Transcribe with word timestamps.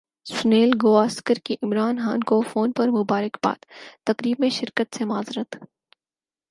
سنیل 0.27 0.71
گواسکر 0.81 1.39
کی 1.45 1.55
عمران 1.63 1.99
خان 1.99 2.19
کو 2.21 2.41
فون 2.41 2.71
پر 2.71 2.89
مبارکبادتقریب 2.89 4.39
میں 4.39 4.49
شرکت 4.49 4.97
سے 4.97 5.05
معذرت 5.05 5.55